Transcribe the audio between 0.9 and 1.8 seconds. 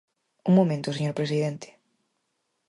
señor presidente.